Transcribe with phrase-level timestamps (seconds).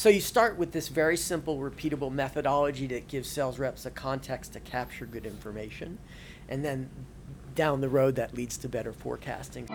[0.00, 4.54] So you start with this very simple, repeatable methodology that gives sales reps a context
[4.54, 5.98] to capture good information,
[6.48, 6.88] and then
[7.54, 9.66] down the road that leads to better forecasting.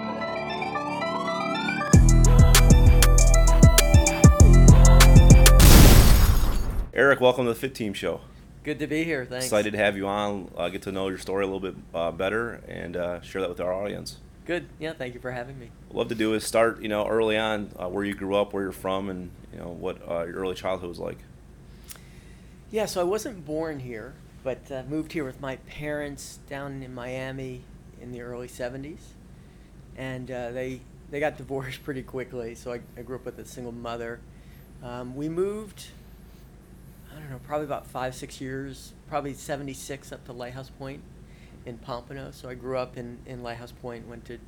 [6.96, 8.22] Eric, welcome to the FITTEAM Show.
[8.64, 9.26] Good to be here.
[9.26, 9.46] Thanks.
[9.46, 12.10] Excited to have you on, uh, get to know your story a little bit uh,
[12.10, 14.18] better, and uh, share that with our audience.
[14.46, 14.68] Good.
[14.80, 14.94] Yeah.
[14.94, 15.72] Thank you for having me.
[15.90, 18.54] What love to do is start, you know, early on, uh, where you grew up,
[18.54, 21.18] where you're from, and you know what uh, your early childhood was like.
[22.72, 22.86] Yeah.
[22.86, 24.14] So I wasn't born here,
[24.44, 27.62] but uh, moved here with my parents down in Miami
[28.02, 29.00] in the early '70s,
[29.98, 32.56] and they they got divorced pretty quickly.
[32.56, 34.20] So I, I grew up with a single mother.
[34.84, 35.86] Um, we moved
[37.16, 41.02] I don't know, probably about five, six years, probably 76 up to Lighthouse Point
[41.66, 42.32] in Pompano.
[42.32, 44.40] So I grew up in, in Lighthouse Point, went to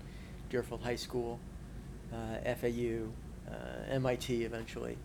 [0.49, 1.39] Deerfield High School,
[2.13, 3.08] uh, FAU,
[3.49, 4.98] uh, MIT eventually.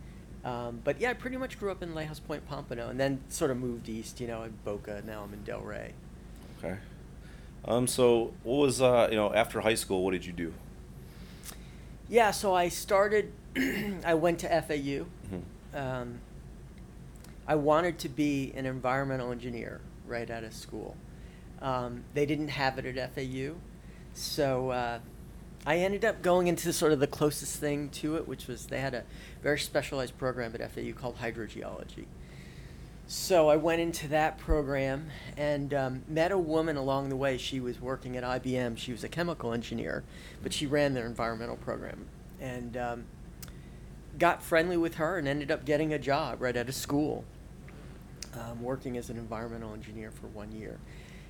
[0.45, 3.49] Um, but yeah, I pretty much grew up in Lighthouse Point, Pompano, and then sort
[3.49, 5.01] of moved east, you know, in Boca.
[5.05, 5.91] Now I'm in Delray.
[6.59, 6.77] Okay.
[7.65, 10.53] Um, so what was, uh, you know, after high school, what did you do?
[12.09, 13.31] Yeah, so I started,
[14.05, 15.05] I went to FAU.
[15.05, 15.77] Mm-hmm.
[15.77, 16.19] Um,
[17.47, 20.95] I wanted to be an environmental engineer right out of school.
[21.63, 23.55] Um, they didn't have it at FAU,
[24.13, 24.99] so uh,
[25.65, 28.81] I ended up going into sort of the closest thing to it, which was they
[28.81, 29.03] had a
[29.41, 32.05] very specialized program at FAU called hydrogeology.
[33.07, 37.37] So I went into that program and um, met a woman along the way.
[37.37, 38.77] She was working at IBM.
[38.77, 40.03] She was a chemical engineer,
[40.41, 42.05] but she ran their environmental program.
[42.39, 43.05] And um,
[44.17, 47.23] got friendly with her and ended up getting a job right at a school
[48.33, 50.79] um, working as an environmental engineer for one year.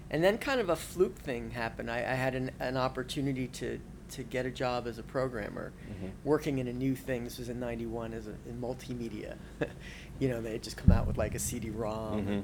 [0.10, 1.90] And then kind of a fluke thing happened.
[1.90, 3.80] I, I had an, an opportunity to,
[4.12, 6.08] to get a job as a programmer, mm-hmm.
[6.24, 7.24] working in a new thing.
[7.24, 9.36] This was in '91 as a, in multimedia.
[10.20, 12.42] you know, they had just come out with like a CD-ROM, mm-hmm.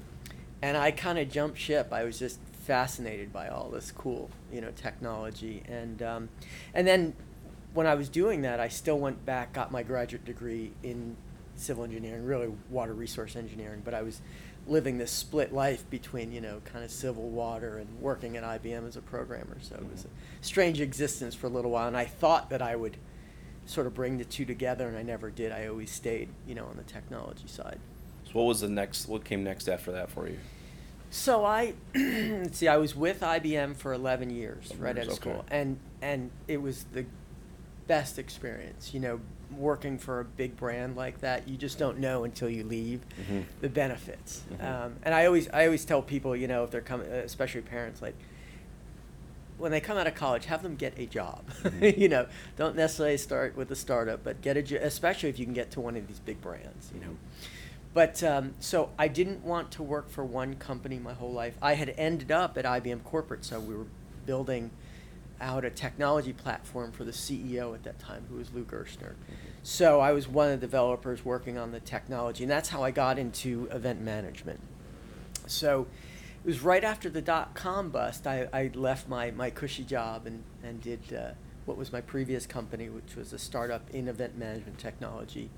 [0.62, 1.90] and I kind of jumped ship.
[1.92, 6.30] I was just fascinated by all this cool, you know, technology, and um,
[6.74, 7.14] and then
[7.74, 11.16] when I was doing that, I still went back, got my graduate degree in
[11.56, 14.22] civil engineering, really water resource engineering, but I was
[14.70, 18.88] living this split life between you know kind of civil water and working at IBM
[18.88, 19.58] as a programmer.
[19.62, 19.86] So mm-hmm.
[19.86, 20.10] it was a
[20.42, 22.98] strange existence for a little while, and I thought that I would
[23.66, 25.52] sort of bring the two together, and I never did.
[25.52, 27.80] I always stayed you know on the technology side.
[28.26, 29.08] So what was the next?
[29.08, 30.38] What came next after that for you?
[31.12, 31.74] So I
[32.52, 32.68] see.
[32.68, 36.30] I was with IBM for 11 years, 11 right years, out of school, and and
[36.48, 37.06] it was the
[37.90, 38.94] best experience.
[38.94, 39.20] You know,
[39.58, 43.42] working for a big brand like that, you just don't know until you leave mm-hmm.
[43.62, 44.44] the benefits.
[44.54, 44.66] Mm-hmm.
[44.66, 48.02] Um, and I always I always tell people, you know, if they're coming, especially parents,
[48.02, 48.16] like
[49.58, 51.44] when they come out of college, have them get a job.
[51.64, 52.00] Mm-hmm.
[52.02, 55.46] you know, don't necessarily start with a startup, but get a job, especially if you
[55.46, 56.92] can get to one of these big brands.
[56.94, 57.18] You know.
[57.92, 61.56] But um, so I didn't want to work for one company my whole life.
[61.60, 63.88] I had ended up at IBM corporate, so we were
[64.28, 64.70] building
[65.42, 69.14] out a technology platform for the CEO at that time, who was Lou Gerstner.
[69.64, 72.92] So I was one of the developers working on the technology, and that's how I
[72.92, 74.60] got into event management.
[75.48, 75.88] So
[76.44, 80.26] it was right after the dot com bust, I, I left my, my cushy job
[80.26, 81.32] and, and did uh,
[81.66, 85.50] what was my previous company, which was a startup in event management technology.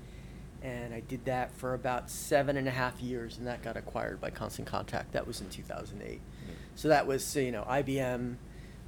[0.62, 4.20] And I did that for about seven and a half years, and that got acquired
[4.20, 5.12] by Constant Contact.
[5.12, 6.20] That was in 2008.
[6.20, 6.52] Mm-hmm.
[6.76, 8.36] So that was, you know, IBM,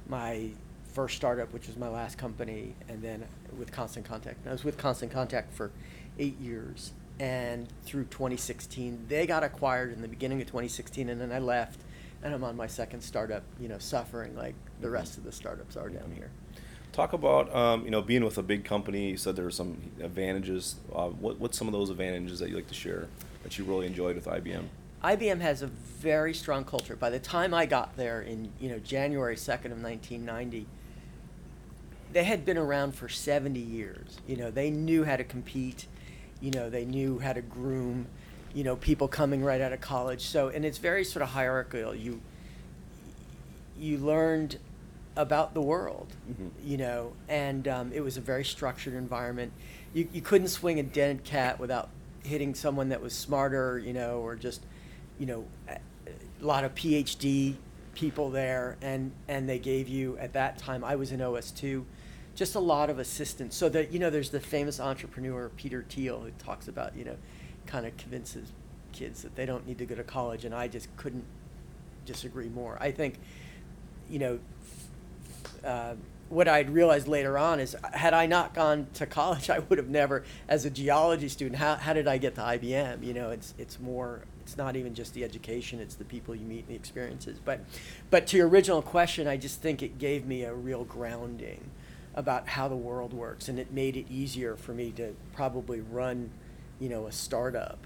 [0.07, 0.51] my
[0.95, 3.25] first startup, which was my last company, and then
[3.59, 4.39] with Constant Contact.
[4.39, 5.71] And I was with Constant Contact for
[6.17, 11.33] eight years, and through 2016, they got acquired in the beginning of 2016, and then
[11.33, 11.81] I left,
[12.23, 13.43] and I'm on my second startup.
[13.59, 16.31] You know, suffering like the rest of the startups are down here.
[16.93, 19.09] Talk about um, you know being with a big company.
[19.11, 20.77] You said there were some advantages.
[20.93, 23.09] Uh, what what's some of those advantages that you like to share
[23.43, 24.63] that you really enjoyed with IBM?
[25.03, 26.95] IBM has a very strong culture.
[26.95, 30.67] By the time I got there in you know January 2nd of 1990,
[32.15, 34.21] they had been around for 70 years.
[34.25, 35.85] You know, they knew how to compete.
[36.39, 38.07] You know, they knew how to groom.
[38.53, 40.21] You know, people coming right out of college.
[40.21, 41.93] So, and it's very sort of hierarchical.
[41.93, 42.21] You
[43.77, 44.59] you learned
[45.17, 46.07] about the world.
[46.31, 46.47] Mm-hmm.
[46.63, 49.51] You know, and um, it was a very structured environment.
[49.93, 51.89] You you couldn't swing a dead cat without
[52.23, 53.77] hitting someone that was smarter.
[53.77, 54.61] You know, or just
[55.19, 55.79] you know, a
[56.39, 57.55] lot of PhD
[57.93, 61.85] people there and and they gave you at that time I was in OS2
[62.35, 63.55] just a lot of assistance.
[63.55, 67.15] So that you know, there's the famous entrepreneur Peter Thiel who talks about you know,
[67.65, 68.51] kind of convinces
[68.91, 71.25] kids that they don't need to go to college, and I just couldn't
[72.05, 72.77] disagree more.
[72.79, 73.19] I think,
[74.09, 74.39] you know,
[75.63, 75.95] uh,
[76.29, 79.89] what I'd realized later on is, had I not gone to college, I would have
[79.89, 83.03] never, as a geology student, how, how did I get to IBM?
[83.03, 86.45] You know, it's it's more, it's not even just the education; it's the people you
[86.45, 87.39] meet and the experiences.
[87.43, 87.61] But,
[88.09, 91.69] but to your original question, I just think it gave me a real grounding
[92.15, 96.31] about how the world works, and it made it easier for me to probably run,
[96.79, 97.77] you know, a startup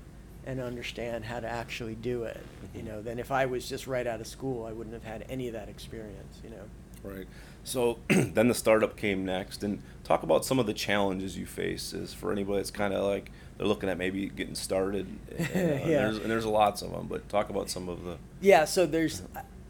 [0.45, 2.39] and understand how to actually do it.
[2.73, 5.25] You know, than if I was just right out of school, I wouldn't have had
[5.29, 6.39] any of that experience.
[6.43, 6.63] You know.
[7.03, 7.27] Right.
[7.63, 11.93] So then the startup came next, and talk about some of the challenges you face.
[11.93, 15.07] Is for anybody that's kind of like they're looking at maybe getting started.
[15.37, 18.17] And, uh, and there's, and there's lots of them, but talk about some of the.
[18.41, 19.21] Yeah, so there's,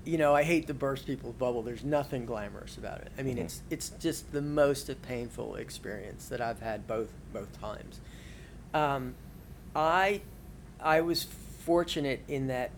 [0.05, 1.61] you know, I hate to burst people's bubble.
[1.61, 3.11] There's nothing glamorous about it.
[3.17, 3.41] I mean, Mhm.
[3.45, 7.99] it's it's just the most painful experience that I've had both both times.
[8.73, 9.15] Um,
[9.75, 10.21] I
[10.79, 12.71] I was fortunate in that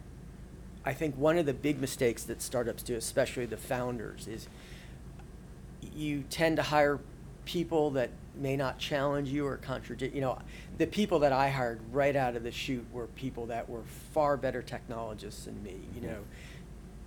[0.84, 4.48] I think one of the big mistakes that startups do, especially the founders, is
[5.96, 7.00] you tend to hire
[7.46, 10.16] people that may not challenge you or contradict.
[10.16, 10.40] You know,
[10.78, 13.84] the people that I hired right out of the chute were people that were
[14.14, 15.76] far better technologists than me.
[15.96, 16.18] You know,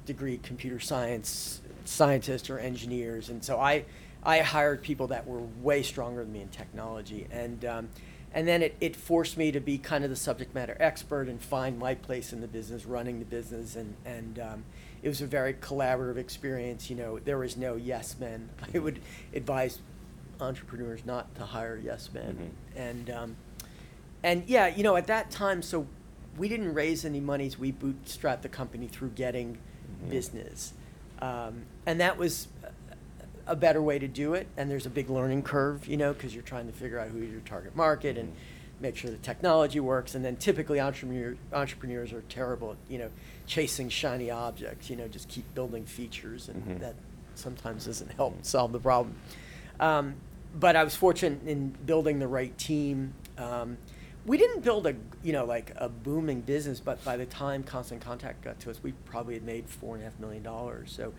[0.06, 3.84] degree computer science scientists or engineers, and so I
[4.22, 7.88] I hired people that were way stronger than me in technology, and um,
[8.32, 11.40] and then it, it forced me to be kind of the subject matter expert and
[11.40, 14.64] find my place in the business, running the business, and and um,
[15.02, 16.88] it was a very collaborative experience.
[16.88, 18.48] You know, there was no yes men.
[18.74, 19.00] I would
[19.34, 19.78] advise
[20.40, 23.36] entrepreneurs not to hire yes men, and um,
[24.22, 25.86] and yeah, you know, at that time, so
[26.38, 27.58] we didn't raise any monies.
[27.58, 29.58] We bootstrapped the company through getting.
[30.08, 30.72] Business,
[31.20, 32.48] um, and that was
[33.46, 34.46] a- better way to do it.
[34.56, 37.18] And there's a big learning curve, you know, because you're trying to figure out who
[37.18, 38.36] your target market and Mhm.
[38.80, 40.14] make sure the technology works.
[40.14, 43.10] And then typically entrepreneur, entrepreneurs are terrible at, you know,
[43.46, 46.80] chasing shiny objects, you know, just keep building features, and Mhm.
[46.80, 46.94] that
[47.34, 49.14] sometimes doesn't help solve the problem.
[49.80, 50.14] Um,
[50.58, 53.12] but I was fortunate in building the right team.
[53.36, 53.76] Um,
[54.26, 58.00] we didn't build a you know like a booming business, but by the time Constant
[58.00, 60.92] Contact got to us, we probably had made four and a half million dollars.
[60.96, 61.12] So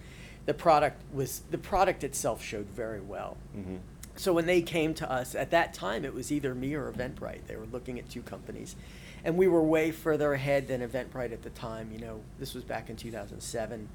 [0.45, 3.37] the product was the product itself showed very well.
[3.53, 3.77] hmm
[4.15, 7.47] So when they came to us at that time, it was either me or Eventbrite.
[7.47, 8.75] They were looking at two companies,
[9.23, 11.91] and we were way further ahead than Eventbrite at the time.
[11.91, 13.89] You know, this was back in 2007,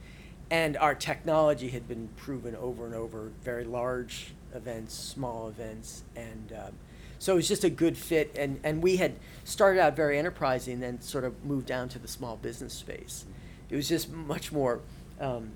[0.50, 3.30] and our technology had been proven over and over.
[3.42, 6.72] Very large events, small events, and um,
[7.20, 8.34] so it was just a good fit.
[8.36, 9.12] And and we had
[9.44, 13.24] started out very enterprising, and then sort of moved down to the small business space.
[13.68, 14.80] It was just much more.
[15.20, 15.52] Um,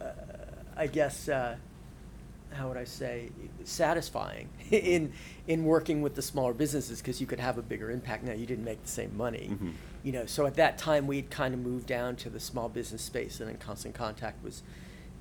[0.00, 0.04] uh,
[0.76, 1.56] I guess uh,
[2.52, 3.30] how would I say
[3.64, 5.12] satisfying in
[5.48, 8.22] in working with the smaller businesses because you could have a bigger impact.
[8.24, 9.72] Now you didn't make the same money, Mhm.
[10.02, 10.26] you know.
[10.26, 13.48] So at that time we'd kind of moved down to the small business space, and
[13.48, 14.62] then Constant Contact was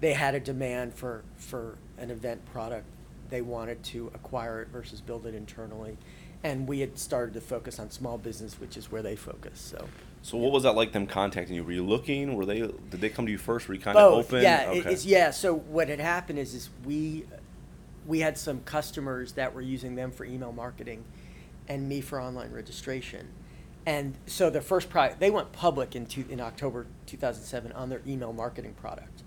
[0.02, 2.86] they had a demand for for an event product.
[3.30, 5.98] They wanted to acquire it versus build it internally,
[6.44, 9.60] and we had started to focus on small business, which is where they focus.
[9.60, 9.88] So.
[10.22, 10.92] So what was that like?
[10.92, 11.64] Them contacting you?
[11.64, 12.36] Were you looking?
[12.36, 12.60] Were they?
[12.62, 13.68] Did they come to you first?
[13.68, 14.42] Were you kind of Both, open?
[14.44, 14.92] Yeah, Okay.
[14.92, 15.30] it's yeah.
[15.30, 17.26] So what had happened is, is we
[18.08, 21.04] we had some customers that were using them for email marketing,
[21.68, 23.28] and me for online registration,
[23.86, 28.02] and so the first product they went public in two, in October 2007 on their
[28.08, 29.22] email marketing product.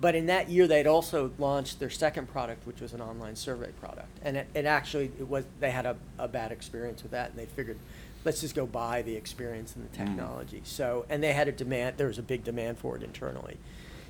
[0.00, 3.70] But in that year, they'd also launched their second product, which was an online survey
[3.80, 7.30] product, and it, it actually it was they had a, a bad experience with that,
[7.30, 7.78] and they figured,
[8.24, 10.06] let's just go buy the experience and the Mm.
[10.06, 10.60] technology.
[10.64, 11.96] So, and they had a demand.
[11.96, 13.56] There was a big demand for it internally.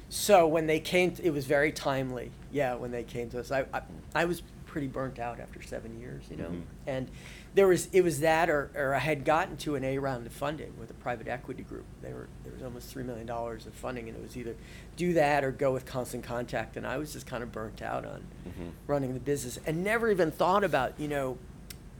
[0.08, 2.30] So when they came, to, it was very timely.
[2.52, 3.82] Yeah, when they came to us, I, I,
[4.14, 6.62] I was pretty burnt out after seven years, you know, Mhm.
[6.86, 7.08] and
[7.54, 10.32] there was it was that, or, or I had gotten to an A round of
[10.32, 11.84] funding with a private equity group.
[12.02, 14.56] They were there was almost three million dollars of funding, and it was either
[14.96, 16.76] do that or go with Constant Contact.
[16.76, 18.70] And I was just kind of burnt out on Mhm.
[18.88, 21.38] running the business, and never even thought about you know,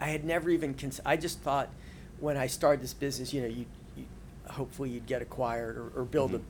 [0.00, 1.68] I had never even cons- I just thought
[2.18, 4.04] when I started this business, you know, you, you
[4.48, 6.36] hopefully you'd get acquired or, or build Mhm.
[6.36, 6.40] a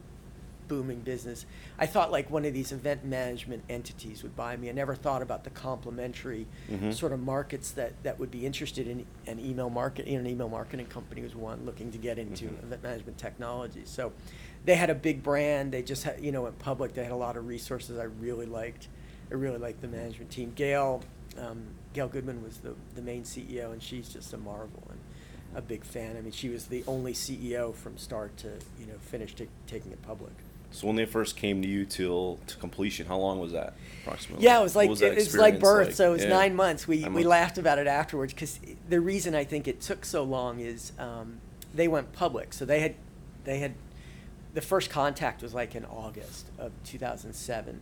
[0.69, 1.47] booming business.
[1.79, 4.69] I thought like one of these event management entities would buy me.
[4.69, 6.95] I never thought about the complementary Mhm.
[6.95, 10.07] sort of markets that, that would be interested in an email market.
[10.07, 12.63] You know, an email marketing company was one looking to get into Mhm.
[12.65, 13.83] event management technology.
[13.85, 14.13] So
[14.65, 15.73] they had a big brand.
[15.73, 16.95] They just had, you know, went public.
[16.95, 18.89] They had a lot of resources I really liked.
[19.31, 20.53] I really liked the management team.
[20.55, 21.03] Gail,
[21.39, 24.99] um, Gail Goodman was the, the main CEO, and she's just a marvel and
[25.57, 26.17] a big fan.
[26.17, 29.93] I mean, she was the only CEO from start to, you know, finish ta- taking
[29.93, 30.33] it public.
[30.75, 34.45] So when they first came to you till to completion, how long was that approximately?
[34.45, 35.87] Yeah, it was like that it was like birth.
[35.87, 35.95] like?
[35.95, 36.31] So it was Yeah.
[36.31, 36.89] nine months.
[36.89, 37.29] We Nine we months.
[37.29, 41.39] laughed about it afterwards because the reason I think it took so long is um,
[41.73, 42.53] they went public.
[42.53, 42.97] So they had
[43.45, 43.75] they had
[44.53, 47.81] the first contact was like in August of 2007.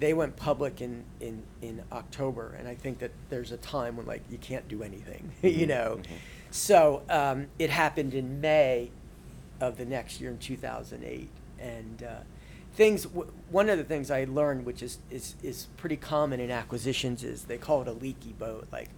[0.00, 4.04] they went public in, in, in October, and I think that there's a time when
[4.06, 6.00] like you can't do anything, you Mhm, know.
[6.02, 6.16] mhm.
[6.50, 8.90] So um, it happened in May
[9.60, 11.28] of the next year in 2008,
[11.60, 12.16] and uh,
[12.74, 13.04] things.
[13.04, 17.22] W- one of the things I learned, which is, is is pretty common in acquisitions,
[17.24, 18.66] is they call it a leaky boat.
[18.72, 18.90] Like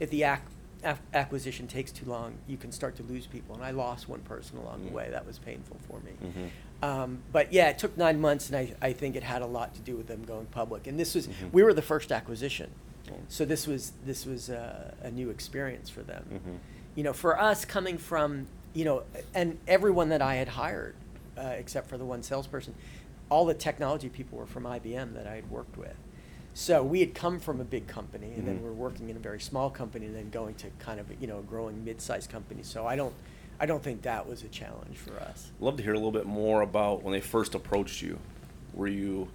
[0.00, 0.42] if the ac-
[0.84, 4.20] ac- acquisition takes too long, you can start to lose people, and I lost one
[4.20, 4.88] person along Mm.
[4.88, 5.08] the way.
[5.10, 6.12] That was painful for me.
[6.22, 6.50] Mhm.
[6.86, 9.74] Um, but yeah, it took nine months, and I, I think it had a lot
[9.74, 10.86] to do with them going public.
[10.86, 11.52] And this was Mhm.
[11.52, 12.70] we were the first acquisition,
[13.10, 13.14] Oh.
[13.28, 16.24] so this was this was uh, a new experience for them.
[16.32, 16.58] Mhm.
[16.94, 20.96] You know, for us coming from you know, and everyone that I had hired,
[21.38, 22.74] uh, except for the one salesperson,
[23.30, 25.94] all the technology people were from IBM that I had worked with.
[26.52, 28.62] So we had come from a big company, and then Mhm.
[28.62, 31.38] we're working in a very small company, and then going to kind of you know
[31.40, 32.62] a growing mid-sized company.
[32.62, 33.14] So I don't,
[33.58, 35.50] I don't think that was a challenge for us.
[35.58, 38.18] Love to hear a little bit more about when they first approached you.
[38.72, 39.28] Were you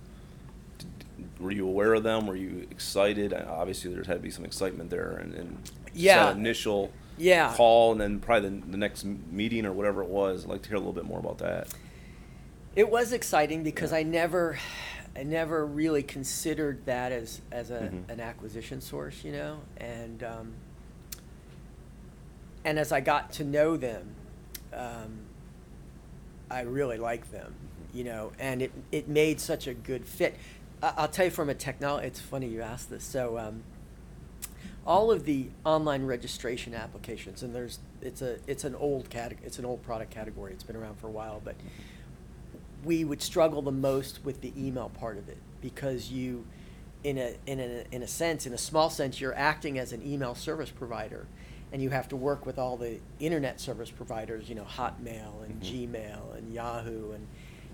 [1.40, 2.28] were you aware of them?
[2.28, 3.34] Were you excited?
[3.34, 6.26] Obviously, there had to be some excitement there, and, and Yeah.
[6.28, 7.54] that initial Yeah.
[7.56, 10.44] call, and then probably the, the next meeting or whatever it was.
[10.46, 11.68] I'd like to hear a little bit more about that.
[12.76, 13.92] It was exciting because.
[13.94, 14.58] I never,
[15.16, 18.10] I never really considered that as as a, Mhm.
[18.10, 20.54] an acquisition source, you know, and um,
[22.64, 24.16] and as I got to know them,
[24.74, 25.20] um,
[26.50, 27.54] I really liked them,
[27.94, 30.36] you know, and it it made such a good fit.
[30.84, 32.08] I, I'll tell you from a technology.
[32.08, 33.04] It's funny you asked this.
[33.04, 33.38] So.
[33.38, 33.64] Um,
[34.88, 39.60] all of the online registration applications, and there's it's a it's an old category, it's
[39.60, 40.52] an old product category.
[40.54, 41.56] It's been around for a while, but
[42.84, 46.46] we would struggle the most with the email part of it because you
[47.04, 50.02] in a in a in a sense in a small sense you're acting as an
[50.06, 51.26] email service provider
[51.72, 55.62] and you have to work with all the internet service providers you know hotmail and
[55.62, 55.90] Mhm.
[55.92, 57.28] gmail and yahoo and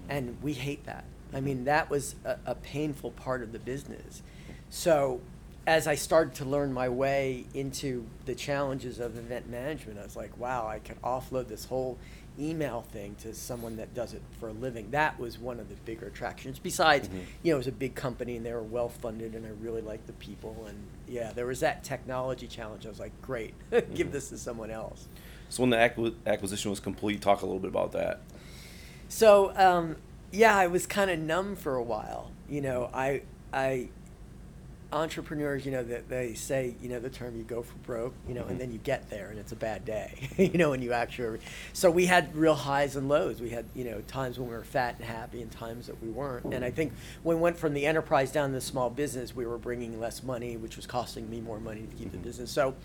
[0.07, 1.03] and we hate that.
[1.33, 4.21] I mean that was a, a painful part of the business.
[4.69, 5.21] So
[5.67, 10.15] as i started to learn my way into the challenges of event management i was
[10.15, 11.97] like wow i can offload this whole
[12.39, 14.91] email thing to someone that does it for a living.
[14.91, 16.59] That was one of the bigger attractions.
[16.59, 17.21] Besides, Mhm.
[17.43, 19.81] you know, it was a big company and they were well funded, and I really
[19.81, 20.65] liked the people.
[20.67, 20.77] And
[21.07, 22.85] yeah, there was that technology challenge.
[22.85, 23.53] I was like, great,
[23.93, 24.11] give Mhm.
[24.11, 25.07] this to someone else.
[25.49, 28.21] So when the acqui- acquisition was complete, talk a little bit about that.
[29.09, 29.97] So um,
[30.31, 32.31] yeah, I was kind of numb for a while.
[32.49, 33.21] You know, I
[33.53, 33.89] I
[34.93, 38.33] entrepreneurs, you know, that they say, you know, the term you go for broke, you
[38.33, 40.93] know, and then you get there and it's a bad day, you know, when you
[40.93, 41.39] actually.
[41.73, 43.41] So we had real highs and lows.
[43.41, 46.09] We had, you know, times when we were fat and happy and times that we
[46.09, 46.45] weren't.
[46.53, 49.45] And I think when we went from the enterprise down to the small business, we
[49.45, 52.23] were bringing less money, which was costing me more money to keep the Mhm.
[52.23, 52.51] business.
[52.51, 52.75] So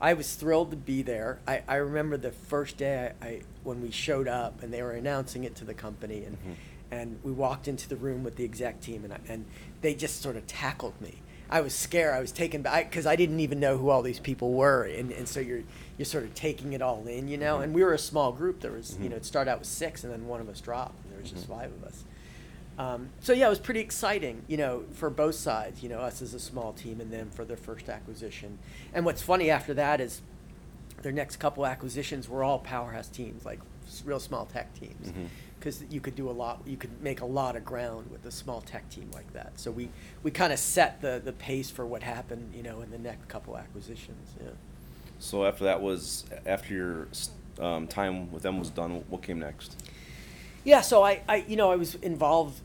[0.00, 1.38] I was thrilled to be there.
[1.46, 4.92] I, I remember the first day I, I when we showed up and they were
[4.92, 6.54] announcing it to the company and Mhm.
[6.92, 9.44] and we walked into the room with the exec team and I, and
[9.80, 11.20] they just sort of tackled me.
[11.52, 12.14] I was scared.
[12.14, 15.10] I was taken back because I didn't even know who all these people were, and,
[15.10, 15.62] and so you're
[15.98, 17.58] you're sort of taking it all in, you know.
[17.58, 17.64] Mhm.
[17.64, 18.60] And we were a small group.
[18.60, 19.10] There was you Mhm.
[19.10, 21.30] know it started out with six, and then one of us dropped, and there was
[21.30, 21.56] just Mhm.
[21.58, 22.04] five of us.
[22.78, 25.82] Um, so yeah, it was pretty exciting, you know, for both sides.
[25.82, 28.58] You know, us as a small team, and them for their first acquisition.
[28.94, 30.22] And what's funny after that is
[31.02, 33.58] their next couple acquisitions were all powerhouse teams, like
[33.90, 35.12] s- real small tech teams,
[35.58, 38.30] because you could do a lot, you could make a lot of ground with a
[38.30, 39.52] small tech team like that.
[39.56, 39.90] So we
[40.22, 43.28] we kind of set the the pace for what happened, you know, in the next
[43.28, 44.34] couple acquisitions.
[44.40, 44.50] Yeah.
[45.18, 47.08] So after that was after your
[47.58, 49.76] um, time with them was done, what came next?
[50.64, 52.60] Yeah, so I, I, you know, I was involved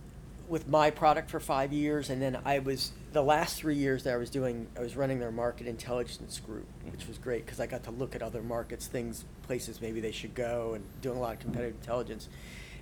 [0.48, 4.13] with my product for five years, and then I was the last three years that
[4.13, 7.67] I was doing, I was running their market intelligence group, which was great because I
[7.67, 11.22] got to look at other markets, things, places maybe they should go, and doing a
[11.22, 12.28] lot of competitive intelligence,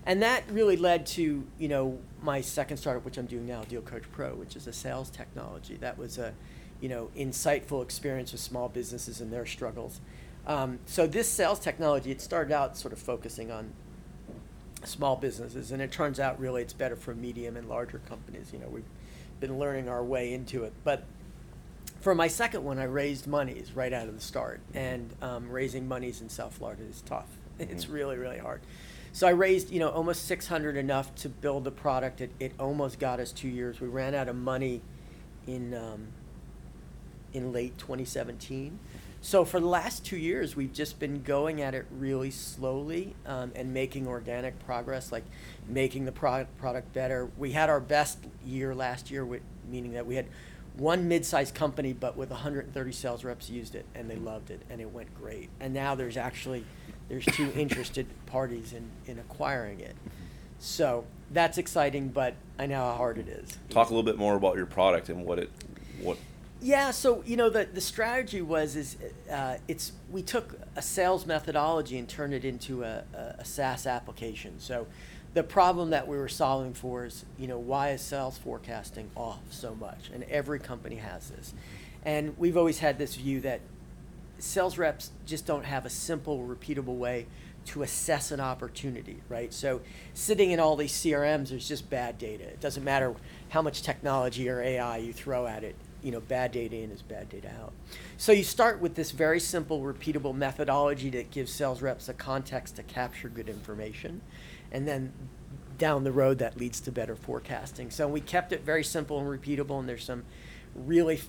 [0.05, 3.81] and that really led to you know my second startup, which I'm doing now, Deal
[3.81, 5.75] Coach Pro, which is a sales technology.
[5.75, 6.33] That was a,
[6.81, 9.99] you know, insightful experience with small businesses and their struggles.
[10.45, 13.71] Um, so this sales technology, it started out sort of focusing on
[14.83, 18.51] small businesses, and it turns out really it's better for medium and larger companies.
[18.51, 18.83] You know, we've
[19.39, 20.73] been learning our way into it.
[20.83, 21.03] But
[22.03, 25.87] for my second one, I raised monies right out of the start, and um, raising
[25.87, 27.27] monies in South Florida is tough.
[27.59, 27.93] It's Mhm.
[27.93, 28.59] really, really hard.
[29.13, 32.19] So I raised, you know, almost 600 enough to build the product.
[32.19, 33.79] It, it almost got us two years.
[33.79, 34.81] We ran out of money
[35.47, 36.07] in um,
[37.31, 38.79] in late 2017.
[39.21, 43.53] So for the last two years, we've just been going at it really slowly um,
[43.55, 45.23] and making organic progress, like
[45.69, 47.29] making the product product better.
[47.37, 50.25] We had our best year last year, with, meaning that we had
[50.77, 54.81] one mid-sized company, but with 130 sales reps used it, and they loved it, and
[54.81, 55.49] it went great.
[55.59, 56.65] And now there's actually
[57.09, 59.95] there's two interested parties in, in acquiring it.
[60.59, 63.57] So that's exciting, but I know how hard it is.
[63.69, 65.51] Talk a little bit more about your product and what it,
[66.01, 66.17] what.
[66.61, 68.95] Yeah, so you know the the strategy was is
[69.29, 73.85] uh, it's we took a sales methodology and turned it into a, a, a SaaS
[73.85, 74.59] application.
[74.59, 74.87] So
[75.33, 79.41] the problem that we were solving for is you know why is sales forecasting off
[79.49, 81.53] so much, and every company has this,
[82.03, 83.61] and we've always had this view that
[84.39, 87.25] sales reps just don't have a simple, repeatable way
[87.65, 89.53] to assess an opportunity, right?
[89.53, 89.81] So
[90.13, 92.43] sitting in all these CRMs, there's just bad data.
[92.43, 93.15] It doesn't matter
[93.49, 97.01] how much technology or AI you throw at it, you know, bad data in is
[97.01, 97.73] bad data out.
[98.17, 102.75] So you start with this very simple, repeatable methodology that gives sales reps a context
[102.75, 104.21] to capture good information.
[104.71, 105.13] And then
[105.77, 107.89] down the road, that leads to better forecasting.
[107.89, 110.23] So we kept it very simple and repeatable, and there's some
[110.75, 111.19] really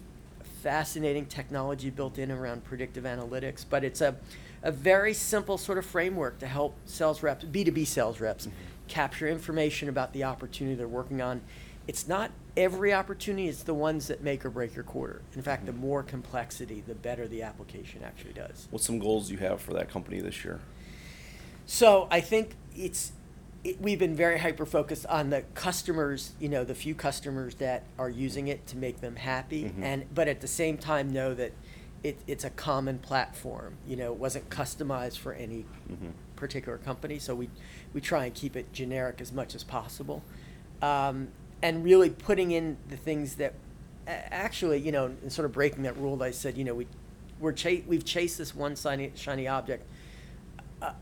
[0.62, 4.16] fascinating technology built in around predictive analytics, but it's a,
[4.62, 8.56] a very simple sort of framework to help sales reps, B2B sales reps, Mm-hmm.
[8.88, 11.40] capture information about the opportunity they're working on.
[11.86, 15.22] It's not every opportunity, it's the ones that make or break your quarter.
[15.34, 18.68] In fact, the more complexity, the better the application actually does.
[18.70, 20.60] What's some goals you have for that company this year?
[21.66, 23.12] So I think it's
[23.64, 27.84] it, we've been very hyper focused on the customers, you know, the few customers that
[27.98, 29.82] are using it to make them happy, Mhm.
[29.82, 31.52] and but at the same time know that
[32.02, 33.78] it, it's a common platform.
[33.88, 36.12] You know, it wasn't customized for any Mhm.
[36.36, 37.48] particular company, so we
[37.94, 40.22] we try and keep it generic as much as possible,
[40.82, 41.28] um,
[41.64, 43.54] and really putting in the things that
[44.06, 46.14] actually, you know, and sort of breaking that rule.
[46.18, 46.86] that I said, you know, we
[47.40, 49.84] we're cha- we've chased this one shiny shiny object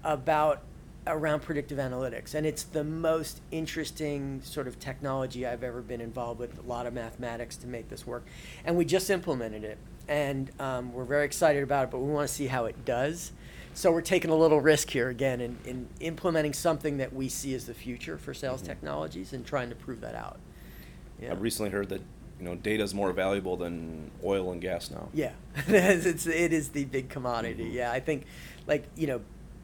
[0.05, 0.63] about
[1.09, 6.39] around predictive analytics and it's the most interesting sort of technology i've ever been involved
[6.39, 8.25] with a lot of mathematics to make this work
[8.65, 9.77] and we just implemented it
[10.07, 13.33] and um, we're very excited about it but we want to see how it does
[13.75, 17.53] so we're taking a little risk here again in, in implementing something that we see
[17.53, 18.67] as the future for sales Mhm.
[18.67, 20.39] technologies and trying to prove that out
[21.23, 21.31] yeah.
[21.31, 22.01] I've recently heard that,
[22.41, 25.09] you know, data is more valuable than oil and gas now.
[25.15, 25.33] Yeah,
[25.69, 27.71] it's it is the big commodity.
[27.71, 27.75] Mhm.
[27.75, 28.25] Yeah, I think
[28.67, 29.21] like you know,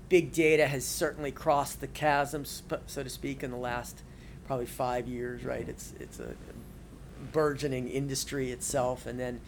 [0.08, 4.02] big data has certainly crossed the chasm, so to speak, in the last
[4.46, 5.44] probably five years.
[5.44, 6.34] Right, it's it's a
[7.32, 9.40] burgeoning industry itself, and then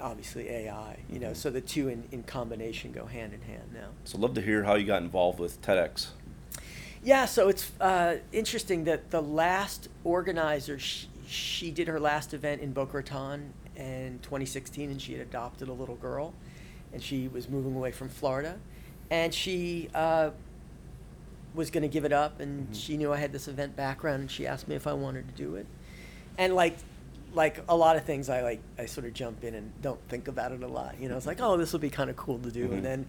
[0.00, 0.98] obviously AI.
[1.10, 1.36] You know, Mhm.
[1.36, 3.88] so the two in, in combination go hand in hand now.
[4.04, 6.08] So, love to hear how you got involved with TEDx.
[7.06, 12.62] Yeah, so it's uh, interesting that the last organizer, she, she did her last event
[12.62, 16.34] in Boca Raton in 2016, and she had adopted a little girl,
[16.92, 18.56] and she was moving away from Florida,
[19.08, 20.30] and she uh,
[21.54, 22.74] was going to give it up, and Mhm.
[22.74, 25.34] she knew I had this event background, and she asked me if I wanted to
[25.34, 25.66] do it,
[26.36, 26.76] and like.
[27.34, 30.26] Like a lot of things, I like I sort of jump in and don't think
[30.26, 30.94] about it a lot.
[30.98, 32.72] You know, it's like, oh, this will be kind of cool to do, Mhm.
[32.74, 33.06] and then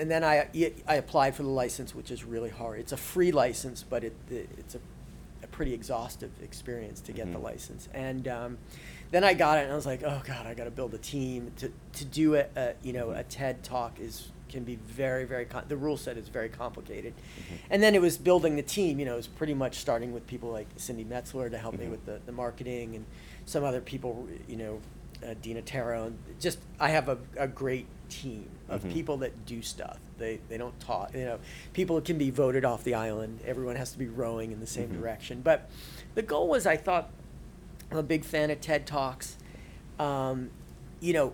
[0.00, 0.48] and then I,
[0.88, 2.80] I applied for the license, which is really hard.
[2.80, 4.80] It's a free license, but it, it's a,
[5.42, 7.42] a pretty exhaustive experience to get the Mhm.
[7.42, 7.88] license.
[7.94, 8.58] And um,
[9.10, 10.98] then I got it, and I was like, oh god, I got to build a
[10.98, 15.24] team to to do a, a you know a TED talk is can be very
[15.24, 17.12] very com- the rule set is very complicated.
[17.14, 17.56] Mhm.
[17.70, 18.98] And then it was building the team.
[18.98, 21.86] You know, it was pretty much starting with people like Cindy Metzler to help me
[21.86, 21.90] Mhm.
[21.90, 23.04] with the, the marketing and
[23.46, 24.26] some other people.
[24.48, 24.80] You know,
[25.24, 28.92] uh, Dina Taro, and just I have a, a great team of Mhm.
[28.92, 29.98] people that do stuff.
[30.18, 31.14] They they don't talk.
[31.14, 31.38] You know,
[31.72, 33.40] people can be voted off the island.
[33.46, 35.00] Everyone has to be rowing in the same Mhm.
[35.00, 35.40] direction.
[35.42, 35.68] But
[36.14, 37.10] the goal was, I thought,
[37.90, 39.36] I'm a big fan of TED talks.
[39.98, 40.50] Um,
[41.00, 41.32] you know,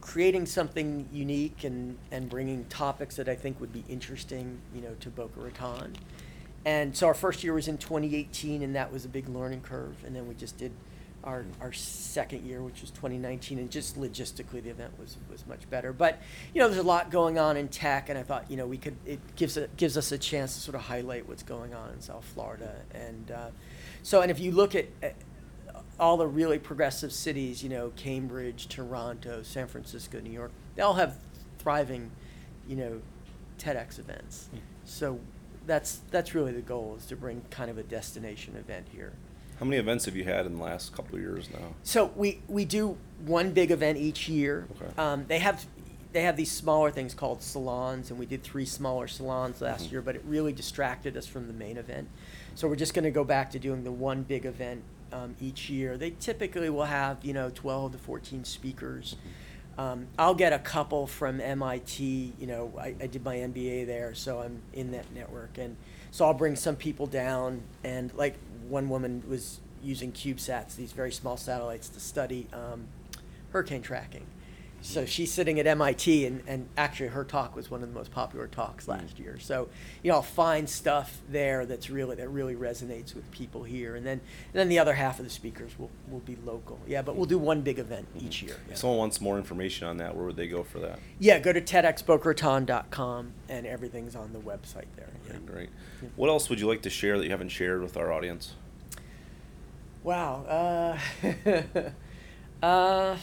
[0.00, 4.58] creating something unique and and bringing topics that I think would be interesting.
[4.74, 5.94] You know, to Boca Raton.
[6.64, 10.02] And so our first year was in 2018, and that was a big learning curve.
[10.04, 10.72] And then we just did
[11.26, 15.68] our, our second year, which was 2019, and just logistically the event was, was much
[15.68, 15.92] better.
[15.92, 16.22] But
[16.54, 18.78] you know, there's a lot going on in tech, and I thought you know we
[18.78, 21.90] could it gives a, gives us a chance to sort of highlight what's going on
[21.90, 23.48] in South Florida, and uh,
[24.02, 25.16] so and if you look at, at
[25.98, 30.94] all the really progressive cities, you know, Cambridge, Toronto, San Francisco, New York, they all
[30.94, 31.16] have
[31.58, 32.10] thriving,
[32.68, 33.00] you know,
[33.58, 34.48] TEDx events.
[34.54, 34.58] Mm.
[34.84, 35.18] So
[35.66, 39.12] that's that's really the goal is to bring kind of a destination event here.
[39.58, 41.74] How many events have you had in the last couple of years now?
[41.82, 44.66] So we, we do one big event each year.
[44.80, 44.92] Okay.
[44.98, 45.64] Um, they have
[46.12, 49.92] they have these smaller things called salons, and we did three smaller salons last Mhm.
[49.92, 52.08] year, but it really distracted us from the main event.
[52.54, 55.68] So we're just going to go back to doing the one big event um, each
[55.68, 55.98] year.
[55.98, 59.16] They typically will have you know 12 to 14 speakers.
[59.78, 62.32] Um, I'll get a couple from MIT.
[62.38, 65.76] You know, I, I did my MBA there, so I'm in that network, and
[66.10, 67.62] so I'll bring some people down.
[67.84, 68.36] And like
[68.68, 72.86] one woman was using CubeSats, these very small satellites, to study um,
[73.52, 74.26] hurricane tracking.
[74.86, 78.12] So she's sitting at MIT, and, and actually her talk was one of the most
[78.12, 79.36] popular talks last year.
[79.40, 79.68] So,
[80.02, 84.06] you know, I'll find stuff there that's really that really resonates with people here, and
[84.06, 86.78] then and then the other half of the speakers will, will be local.
[86.86, 88.54] Yeah, but we'll do one big event each year.
[88.66, 88.74] If Yeah.
[88.76, 91.00] someone wants more information on that, where would they go for that?
[91.18, 95.10] yeah, go to tedxbocaraton.com, and everything's on the website there.
[95.26, 95.32] Yeah.
[95.34, 95.68] Okay, great.
[96.00, 96.08] Yeah.
[96.16, 98.54] What else would you like to share that you haven't shared with our audience?
[100.04, 100.96] Wow.
[101.24, 101.26] Uh,
[102.64, 103.16] uh,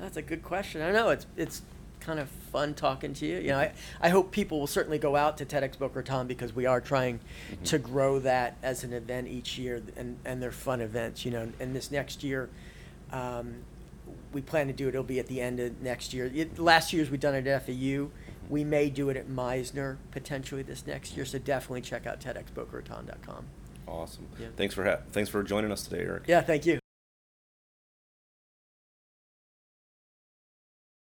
[0.00, 0.82] that's a good question.
[0.82, 1.62] I know it's it's
[2.00, 3.38] kind of fun talking to you.
[3.38, 6.54] You know, I, I hope people will certainly go out to TEDx Boca Raton because
[6.54, 7.18] we are trying
[7.50, 7.64] Mhm.
[7.64, 11.24] to grow that as an event each year, and and they're fun events.
[11.24, 12.48] You know, and this next year.
[13.12, 13.56] Um,
[14.32, 14.90] we plan to do it.
[14.90, 16.30] It'll be at the end of next year.
[16.34, 18.10] It, last year's we done it at FAU.
[18.48, 21.24] We may do it at Mizner potentially this next year.
[21.26, 23.44] So definitely check out TEDxBocaRaton.com.
[23.86, 24.26] Awesome.
[24.40, 24.48] Yeah.
[24.56, 26.24] Thanks for ha- thanks for joining us today, Eric.
[26.26, 26.78] Yeah, thank you.